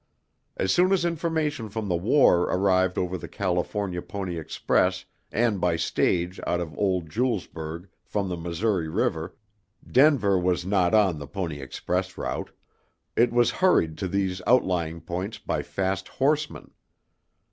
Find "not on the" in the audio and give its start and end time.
10.65-11.27